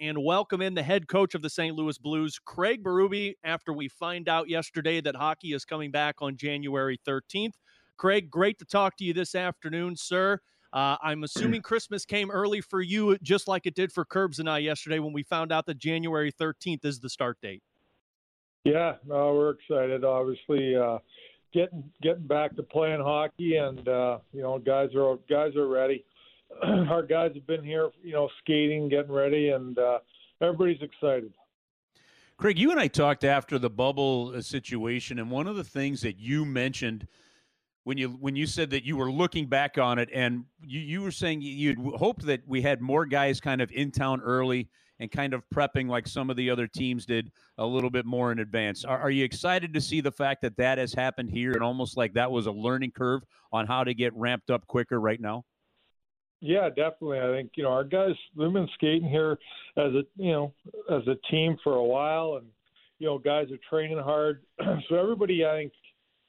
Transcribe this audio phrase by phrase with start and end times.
[0.00, 1.74] and welcome in the head coach of the St.
[1.74, 6.36] Louis Blues, Craig Berube, after we find out yesterday that hockey is coming back on
[6.36, 7.54] January 13th.
[7.96, 10.38] Craig, great to talk to you this afternoon, sir.
[10.72, 14.50] Uh, I'm assuming Christmas came early for you, just like it did for Curbs and
[14.50, 17.62] I yesterday when we found out that January 13th is the start date.
[18.64, 20.04] Yeah, no, we're excited.
[20.04, 20.98] Obviously, uh,
[21.54, 26.04] getting getting back to playing hockey, and uh, you know, guys are guys are ready.
[26.62, 29.98] our guys have been here, you know, skating, getting ready, and uh,
[30.40, 31.32] everybody's excited.
[32.38, 36.02] Craig, you and I talked after the bubble uh, situation, and one of the things
[36.02, 37.06] that you mentioned
[37.84, 41.02] when you when you said that you were looking back on it, and you, you
[41.02, 45.10] were saying you'd hoped that we had more guys kind of in town early and
[45.10, 48.38] kind of prepping like some of the other teams did a little bit more in
[48.38, 48.84] advance.
[48.84, 51.96] Are, are you excited to see the fact that that has happened here, and almost
[51.96, 53.22] like that was a learning curve
[53.52, 55.44] on how to get ramped up quicker right now?
[56.40, 57.20] Yeah, definitely.
[57.20, 58.14] I think you know our guys.
[58.36, 59.38] They've been skating here
[59.76, 60.52] as a you know
[60.90, 62.46] as a team for a while, and
[62.98, 64.42] you know guys are training hard.
[64.88, 65.72] so everybody, I think,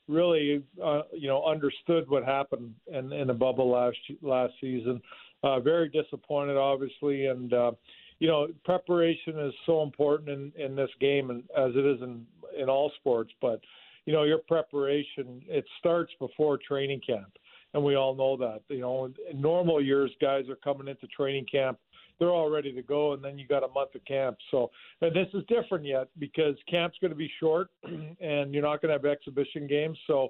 [0.08, 5.02] really uh, you know understood what happened in, in the bubble last last season.
[5.44, 7.72] Uh, very disappointed, obviously, and uh,
[8.20, 12.26] you know preparation is so important in, in this game, and as it is in
[12.58, 13.32] in all sports.
[13.42, 13.60] But
[14.06, 17.34] you know your preparation it starts before training camp
[17.78, 18.62] and we all know that.
[18.70, 21.78] You know, in normal years, guys are coming into training camp,
[22.18, 24.38] they're all ready to go, and then you got a month of camp.
[24.50, 24.72] So,
[25.02, 28.90] and this is different yet because camp's going to be short, and you're not going
[28.90, 29.98] to have exhibition games.
[30.08, 30.30] So,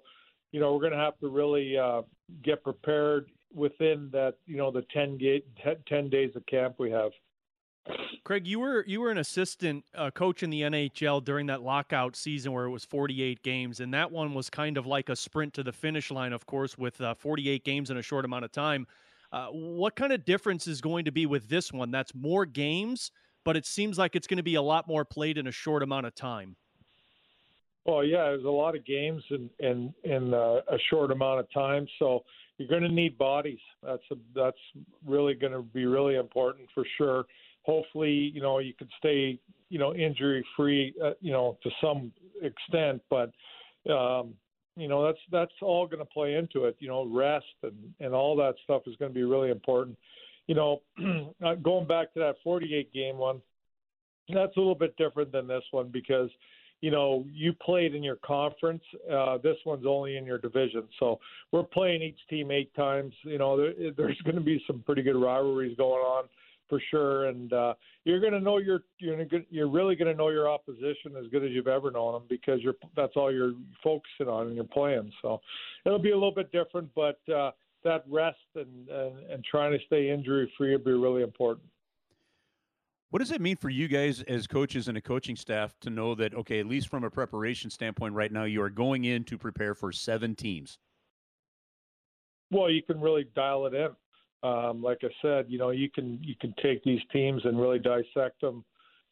[0.52, 2.02] you know, we're going to have to really uh,
[2.44, 7.12] get prepared within that, you know, the 10, ga- 10 days of camp we have.
[8.28, 12.18] Craig, you were you were an assistant uh, coach in the NHL during that lockout
[12.18, 15.54] season where it was 48 games, and that one was kind of like a sprint
[15.54, 18.52] to the finish line, of course, with uh, 48 games in a short amount of
[18.52, 18.86] time.
[19.32, 21.90] Uh, what kind of difference is going to be with this one?
[21.90, 23.12] That's more games,
[23.46, 25.82] but it seems like it's going to be a lot more played in a short
[25.82, 26.58] amount of time.
[27.86, 31.50] Well, yeah, there's a lot of games in in, in uh, a short amount of
[31.54, 32.26] time, so
[32.58, 33.62] you're going to need bodies.
[33.82, 34.60] That's a, that's
[35.06, 37.26] really going to be really important for sure
[37.68, 39.38] hopefully, you know, you could stay,
[39.70, 42.12] you know, injury free, uh, you know, to some
[42.42, 43.02] extent.
[43.10, 43.32] But,
[43.92, 44.34] um,
[44.76, 46.78] you know, that's that's all going to play into it.
[46.80, 49.98] You know, rest and and all that stuff is going to be really important.
[50.48, 50.82] You know,
[51.46, 53.42] uh, going back to that 48 game one,
[54.34, 56.30] that's a little bit different than this one because
[56.80, 58.84] you know, you played in your conference.
[59.12, 60.84] Uh, this one's only in your division.
[61.00, 61.20] So
[61.52, 63.16] we're playing each team eight times.
[63.24, 66.26] You know, there, there's going to be some pretty good rivalries going on
[66.70, 67.26] for sure.
[67.26, 67.74] And uh,
[68.04, 71.28] you're going to know your you're gonna, you're really going to know your opposition as
[71.32, 74.66] good as you've ever known them because you're that's all you're focusing on and you're
[74.66, 75.12] playing.
[75.22, 75.40] So
[75.86, 77.52] it'll be a little bit different, but uh,
[77.84, 81.68] that rest and, and and trying to stay injury free will be really important.
[83.10, 86.14] What does it mean for you guys as coaches and a coaching staff to know
[86.16, 89.38] that okay, at least from a preparation standpoint, right now you are going in to
[89.38, 90.78] prepare for seven teams?
[92.52, 93.90] Well, you can really dial it in
[94.44, 97.80] um, like I said, you know, you can you can take these teams and really
[97.80, 98.64] dissect them,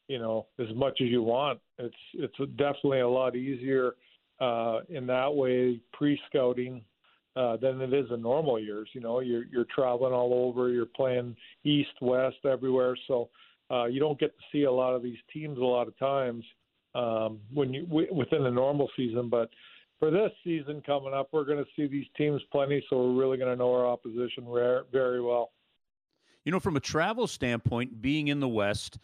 [0.08, 1.58] you know, as much as you want.
[1.78, 3.94] It's it's definitely a lot easier
[4.40, 6.82] uh, in that way pre-scouting
[7.34, 8.88] uh, than it is in normal years.
[8.92, 13.28] You know, you're you're traveling all over, you're playing east, west, everywhere, so
[13.70, 16.44] uh, you don't get to see a lot of these teams a lot of times
[16.94, 19.50] um, when you w- within the normal season, but
[19.98, 23.38] for this season coming up, we're going to see these teams plenty, so we're really
[23.38, 24.44] going to know our opposition
[24.92, 25.52] very well.
[26.44, 28.98] You know, from a travel standpoint, being in the West,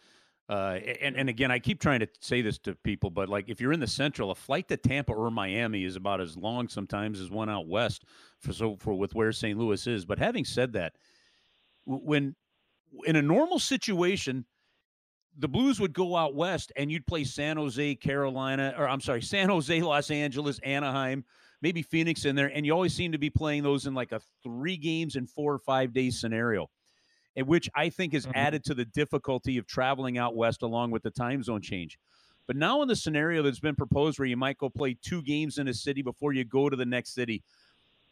[0.49, 3.59] uh, and and again, I keep trying to say this to people, but like if
[3.61, 7.19] you're in the Central, a flight to Tampa or Miami is about as long sometimes
[7.19, 8.03] as one out west.
[8.39, 9.57] For so for with where St.
[9.57, 10.05] Louis is.
[10.05, 10.93] But having said that,
[11.85, 12.35] when
[13.05, 14.45] in a normal situation,
[15.39, 19.21] the Blues would go out west and you'd play San Jose, Carolina, or I'm sorry,
[19.21, 21.25] San Jose, Los Angeles, Anaheim,
[21.61, 24.21] maybe Phoenix in there, and you always seem to be playing those in like a
[24.43, 26.69] three games in four or five days scenario,
[27.35, 28.37] and which I think has mm-hmm.
[28.37, 31.97] added to the difficulty of traveling out west along with the time zone change.
[32.45, 35.57] But now in the scenario that's been proposed where you might go play two games
[35.57, 37.41] in a city before you go to the next city,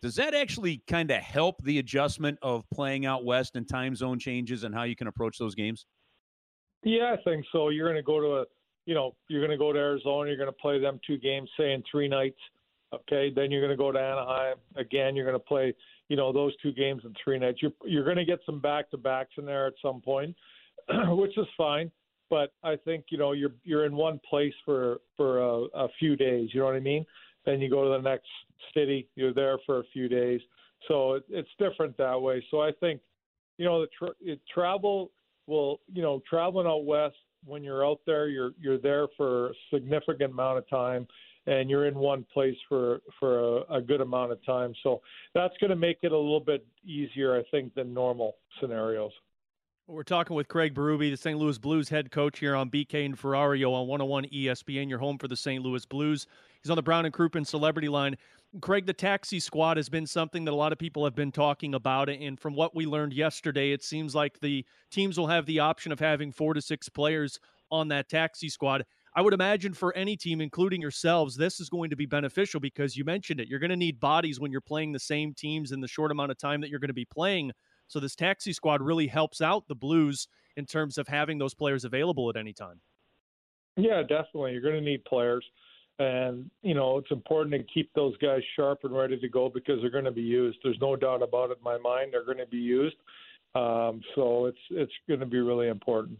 [0.02, 4.18] does that actually kind of help the adjustment of playing out west and time zone
[4.18, 5.86] changes and how you can approach those games?
[6.84, 7.70] Yeah, I think so.
[7.70, 8.46] You're going to go to a,
[8.86, 10.30] you know, you're going to go to Arizona.
[10.30, 12.40] You're going to play them two games, say in three nights.
[12.94, 15.16] Okay, then you're going to go to Anaheim again.
[15.16, 15.74] You're going to play,
[16.10, 17.60] you know, those two games in three nights.
[17.62, 20.36] You're you're going to get some back to backs in there at some point,
[21.08, 21.90] which is fine.
[22.30, 26.18] But I think you know you're you're in one place for for a, a few
[26.18, 26.50] days.
[26.54, 27.06] You know what I mean?
[27.46, 28.28] Then you go to the next
[28.74, 29.08] city.
[29.16, 30.42] You're there for a few days.
[30.88, 32.44] So it, it's different that way.
[32.52, 33.02] So I think,
[33.58, 35.12] you know, the tra- travel
[35.52, 39.54] will, you know, traveling out west when you're out there, you're you're there for a
[39.74, 41.08] significant amount of time,
[41.46, 44.74] and you're in one place for for a, a good amount of time.
[44.82, 45.02] So
[45.36, 49.12] that's going to make it a little bit easier, I think, than normal scenarios.
[49.88, 51.38] We're talking with Craig Berube, the St.
[51.38, 55.28] Louis Blues head coach here on BK and Ferrario on 101 ESPN, your home for
[55.28, 55.62] the St.
[55.62, 56.28] Louis Blues.
[56.64, 58.16] He's on the Brown and Crouppen Celebrity Line.
[58.60, 61.74] Craig, the taxi squad has been something that a lot of people have been talking
[61.74, 62.10] about.
[62.10, 65.94] And from what we learned yesterday, it seems like the teams will have the option
[65.94, 67.40] of having four to six players
[67.72, 68.86] on that taxi squad.
[69.16, 72.98] I would imagine for any team, including yourselves, this is going to be beneficial because
[72.98, 73.48] you mentioned it.
[73.48, 76.32] You're going to need bodies when you're playing the same teams in the short amount
[76.32, 77.52] of time that you're going to be playing.
[77.88, 80.28] So this taxi squad really helps out the Blues
[80.58, 82.82] in terms of having those players available at any time.
[83.78, 84.52] Yeah, definitely.
[84.52, 85.46] You're going to need players.
[86.02, 89.80] And, you know, it's important to keep those guys sharp and ready to go because
[89.82, 90.58] they're going to be used.
[90.64, 92.12] There's no doubt about it in my mind.
[92.12, 92.96] They're going to be used.
[93.54, 96.18] Um, so it's it's going to be really important.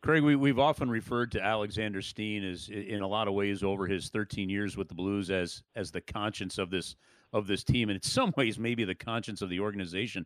[0.00, 3.88] Craig, we, we've often referred to Alexander Steen as, in a lot of ways, over
[3.88, 6.94] his 13 years with the Blues, as as the conscience of this
[7.32, 10.24] of this team, and in some ways, maybe the conscience of the organization.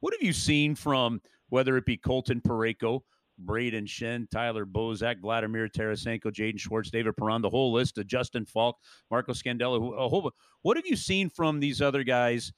[0.00, 3.00] What have you seen from whether it be Colton Parayko,
[3.44, 8.46] Brayden Schenn, Tyler Bozak, Vladimir Tarasenko, Jaden Schwartz, David Perron, the whole list of Justin
[8.46, 8.76] Faulk,
[9.10, 10.30] Marco Scandella, a whole.
[10.62, 12.52] What have you seen from these other guys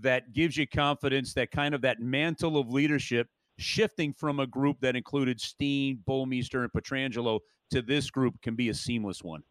[0.00, 3.28] that gives you confidence that kind of that mantle of leadership
[3.58, 7.40] shifting from a group that included Steen, Bouwmeester, and Pietrangelo
[7.70, 9.42] to this group can be a seamless one?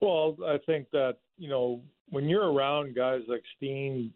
[0.00, 4.12] Well, I think that you know when you're around guys like Steen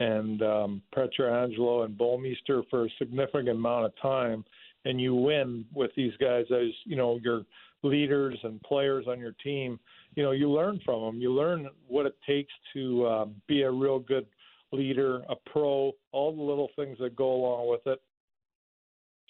[0.00, 4.44] and um, Pietrangelo and Bouwmeester for a significant amount of time
[4.84, 7.42] and you win with these guys as you know your
[7.82, 9.78] leaders and players on your team,
[10.14, 11.20] you know you learn from them.
[11.20, 14.26] You learn what it takes to um, be a real good
[14.72, 18.00] leader, a pro, all the little things that go along with it.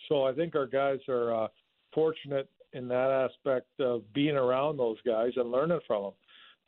[0.08, 1.48] So I think our guys are uh,
[1.94, 6.12] fortunate in that aspect of being around those guys and learning from them.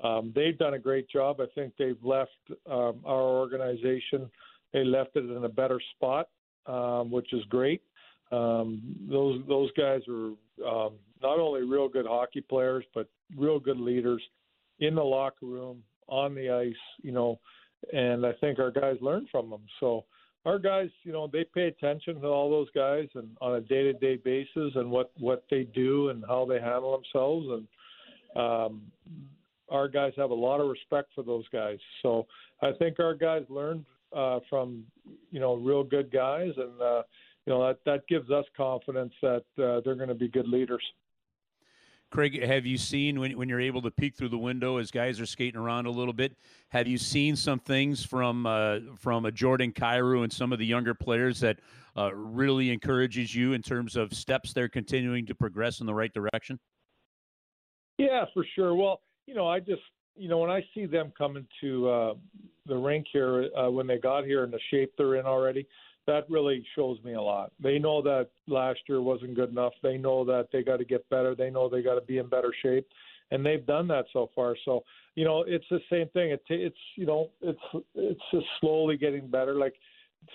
[0.09, 1.41] Um, they've done a great job.
[1.41, 2.31] I think they've left
[2.71, 4.31] um, our organization.
[4.73, 6.29] They left it in a better spot,
[6.67, 7.83] um, which is great.
[8.33, 10.27] Um, those those guys are
[10.67, 14.23] um, not only real good hockey players, but real good leaders
[14.81, 16.75] in the locker room, on the ice.
[17.03, 17.39] You know,
[17.93, 19.63] and I think our guys learn from them.
[19.81, 20.05] So
[20.45, 24.17] our guys, you know, they pay attention to all those guys and on a day-to-day
[24.25, 27.67] basis and what what they do and how they handle themselves and
[28.37, 28.83] um,
[29.69, 31.79] our guys have a lot of respect for those guys.
[32.03, 32.27] So
[32.63, 34.85] I think our guys learned uh, from
[35.31, 37.03] you know real good guys and uh,
[37.47, 40.83] you know that that gives us confidence that uh, they're going to be good leaders.
[42.11, 45.21] Craig, have you seen when, when you're able to peek through the window as guys
[45.21, 46.37] are skating around a little bit?
[46.69, 50.67] Have you seen some things from uh, from a Jordan Kyrou and some of the
[50.67, 51.59] younger players that
[51.97, 56.13] uh, really encourages you in terms of steps they're continuing to progress in the right
[56.13, 56.59] direction?
[57.99, 58.75] Yeah, for sure.
[58.75, 59.83] Well, you know, I just
[60.17, 62.15] you know when I see them coming to uh,
[62.67, 65.67] the rink here uh, when they got here and the shape they're in already,
[66.07, 67.53] that really shows me a lot.
[67.61, 69.73] They know that last year wasn't good enough.
[69.83, 71.35] They know that they got to get better.
[71.35, 72.87] They know they got to be in better shape,
[73.31, 74.57] and they've done that so far.
[74.65, 74.85] So
[75.15, 76.31] you know, it's the same thing.
[76.31, 77.61] It, it's you know, it's
[77.95, 79.55] it's just slowly getting better.
[79.55, 79.75] Like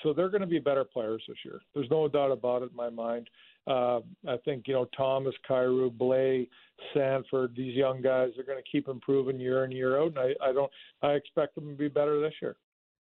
[0.03, 1.61] so, they're going to be better players this year.
[1.73, 3.29] There's no doubt about it in my mind.
[3.67, 6.47] Uh, I think you know Thomas, Kyrou, Blais,
[6.93, 10.49] Sanford, these young guys are going to keep improving year in year out, and I,
[10.49, 10.71] I don't
[11.03, 12.55] I expect them to be better this year.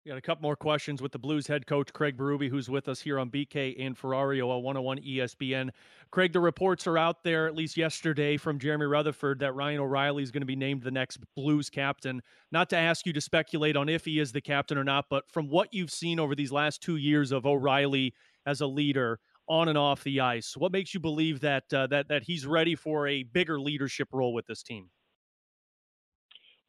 [0.05, 2.89] We got a couple more questions with the Blues head coach Craig Berube, who's with
[2.89, 5.71] us here on BK and Ferrario on 101 ESPN.
[6.11, 10.25] Craig, the reports are out there, at least yesterday, from Jeremy Rutherford that Ryan O'Reilly
[10.25, 12.21] is going to be named the next Blues captain.
[12.51, 15.31] Not to ask you to speculate on if he is the captain or not, but
[15.31, 18.13] from what you've seen over these last two years of O'Reilly
[18.45, 20.57] as a leader, on and off the ice.
[20.57, 24.35] What makes you believe that uh, that that he's ready for a bigger leadership role
[24.35, 24.91] with this team?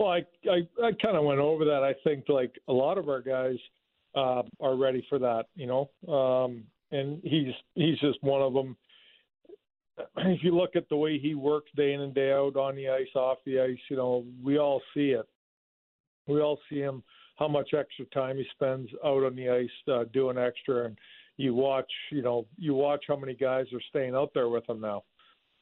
[0.03, 1.81] Well, I I, I kind of went over that.
[1.81, 3.55] I think like a lot of our guys
[4.15, 8.75] uh, are ready for that, you know, um, and he's he's just one of them.
[10.17, 12.89] If you look at the way he works day in and day out on the
[12.89, 15.27] ice, off the ice, you know, we all see it.
[16.27, 17.03] We all see him
[17.37, 20.97] how much extra time he spends out on the ice uh, doing extra, and
[21.37, 24.81] you watch, you know, you watch how many guys are staying out there with him
[24.81, 25.03] now.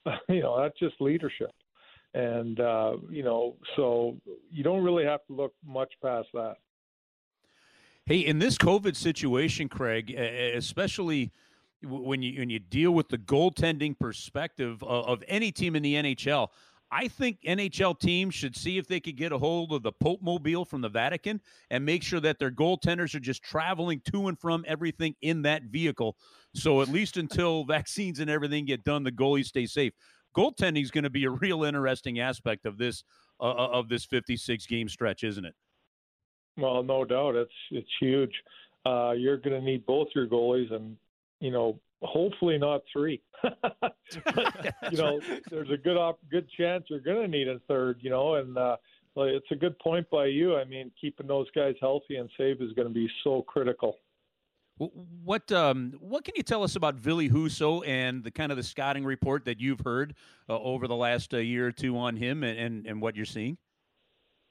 [0.30, 1.52] you know, that's just leadership,
[2.14, 4.18] and uh, you know, so
[4.52, 6.56] you don't really have to look much past that.
[8.06, 11.32] Hey, in this COVID situation, Craig, especially
[11.84, 15.96] when you when you deal with the goaltending perspective of, of any team in the
[15.96, 16.50] NHL,
[16.92, 20.22] I think NHL teams should see if they could get a hold of the Pope
[20.22, 21.40] Mobile from the Vatican
[21.70, 25.64] and make sure that their goaltenders are just traveling to and from everything in that
[25.64, 26.18] vehicle.
[26.54, 29.94] So at least until vaccines and everything get done, the goalies stay safe.
[30.36, 33.04] Goaltending is going to be a real interesting aspect of this
[33.40, 35.56] uh, uh of this 56 game stretch, isn't it?
[36.58, 38.34] Well, no doubt, it's it's huge.
[38.86, 40.98] Uh, you're going to need both your goalies, and
[41.40, 43.22] you know hopefully not three.
[43.42, 43.96] but,
[44.92, 45.20] you know,
[45.50, 48.00] there's a good op- good chance you're going to need a third.
[48.02, 48.78] You know, and uh,
[49.18, 50.56] it's a good point by you.
[50.56, 53.98] I mean, keeping those guys healthy and safe is going to be so critical.
[55.24, 58.64] What um, what can you tell us about Ville Husso and the kind of the
[58.64, 60.16] scouting report that you've heard
[60.50, 63.26] uh, over the last uh, year or two on him and, and, and what you're
[63.26, 63.58] seeing?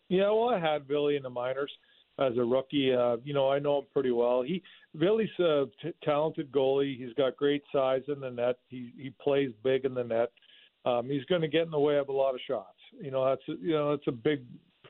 [0.08, 1.72] Yeah, well, I had Ville in the minors
[2.20, 2.94] as a rookie.
[2.94, 4.42] Uh, you know, I know him pretty well.
[4.42, 4.62] He
[4.94, 6.96] Ville's a t- talented goalie.
[6.96, 8.56] He's got great size in the net.
[8.68, 10.30] He he plays big in the net.
[10.84, 12.78] Um, he's going to get in the way of a lot of shots.
[13.00, 14.44] You know, that's you know that's a big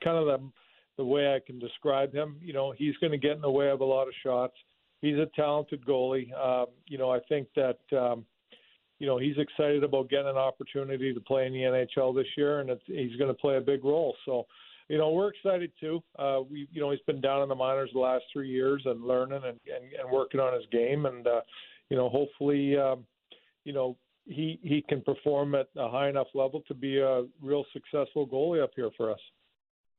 [0.05, 0.51] kind of the
[0.99, 2.37] the way I can describe him.
[2.43, 4.55] You know, he's going to get in the way of a lot of shots.
[5.01, 6.33] He's a talented goalie.
[6.39, 7.79] Um, you know, I think that.
[7.97, 8.25] Um,
[8.99, 12.61] you know he's excited about getting an opportunity to play in the NHL this year,
[12.61, 14.15] and he's going to play a big role.
[14.27, 14.45] So
[14.91, 16.03] you know, we're excited too.
[16.19, 19.05] Uh, we, you know, he's been down in the minors the last three years and
[19.05, 21.43] learning and, and, and working on his game, and uh,
[21.91, 23.05] you know, hopefully, um,
[23.65, 27.65] you know, he he can perform at a high enough level to be a real
[27.73, 29.21] successful goalie up here for us.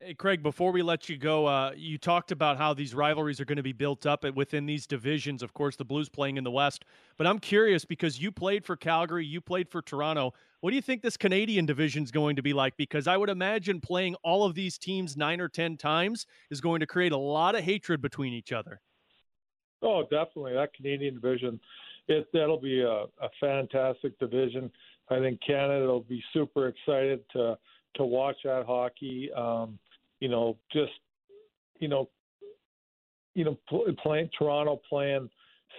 [0.04, 3.46] Hey, Craig, before we let you go, uh, you talked about how these rivalries are
[3.46, 5.44] going to be built up within these divisions.
[5.44, 6.86] Of course, the Blues playing in the West.
[7.18, 10.34] But I'm curious because you played for Calgary, you played for Toronto.
[10.62, 12.76] What do you think this Canadian division is going to be like?
[12.78, 16.80] Because I would imagine playing all of these teams nine or 10 times is going
[16.80, 18.82] to create a lot of hatred between each other.
[19.84, 20.54] Oh, definitely.
[20.54, 21.60] That Canadian division,
[22.08, 24.72] it, that'll be a, a fantastic division.
[25.12, 27.56] I think Canada will be super excited to
[27.96, 29.30] to watch that hockey.
[29.34, 29.78] Um,
[30.22, 30.94] you know, just
[31.80, 32.08] you know,
[33.36, 33.58] you know,
[34.02, 35.30] playing Toronto, playing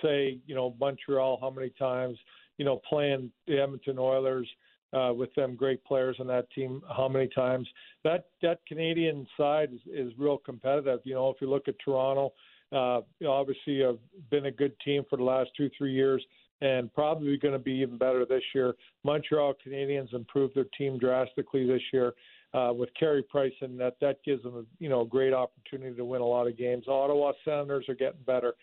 [0.03, 2.19] say, you know, Montreal, how many times,
[2.59, 4.49] you know, playing the Edmonton Oilers
[4.93, 7.67] uh, with them great players on that team, how many times.
[8.05, 11.01] That that Canadian side is, is real competitive.
[11.05, 12.33] You know, if you look at Toronto,
[12.73, 13.99] uh, obviously have
[14.31, 16.23] been a good team for the last two three years.
[16.61, 18.75] And probably going to be even better this year.
[19.03, 22.15] Montreal Canadiens improved their team drastically this year
[22.55, 25.95] uh, with Carey Price, and that that gives them a you know a great opportunity
[25.97, 26.87] to win a lot of games.
[26.89, 28.55] Ottawa Senators are getting better.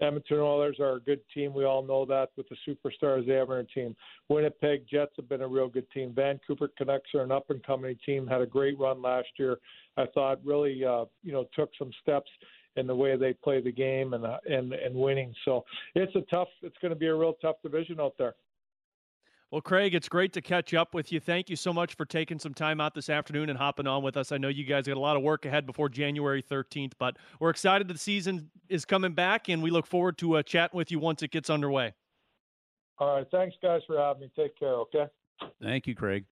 [0.00, 1.54] Edmonton Oilers are a good team.
[1.54, 3.94] We all know that with the superstars they have on their team.
[4.28, 6.12] Winnipeg Jets have been a real good team.
[6.14, 8.26] Vancouver Canucks are an up and coming team.
[8.26, 9.58] Had a great run last year.
[9.96, 12.30] I thought really uh, you know took some steps
[12.76, 15.32] in the way they play the game and uh, and and winning.
[15.44, 16.48] So it's a tough.
[16.62, 18.34] It's going to be a real tough division out there.
[19.50, 21.20] Well, Craig, it's great to catch up with you.
[21.20, 24.16] Thank you so much for taking some time out this afternoon and hopping on with
[24.16, 24.32] us.
[24.32, 27.50] I know you guys got a lot of work ahead before January 13th, but we're
[27.50, 30.98] excited the season is coming back, and we look forward to uh, chatting with you
[30.98, 31.94] once it gets underway.
[32.98, 33.26] All right.
[33.30, 34.30] Thanks, guys, for having me.
[34.36, 35.06] Take care, okay?
[35.60, 36.22] Thank you, Craig.